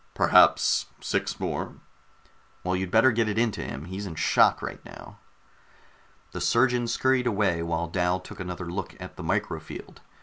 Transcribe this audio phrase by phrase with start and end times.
[0.15, 1.75] "Perhaps six more."
[2.63, 3.85] "Well, you'd better get it into him.
[3.85, 5.19] He's in shock right now."
[6.31, 10.01] The surgeon scurried away while Dal took another look at the micro field.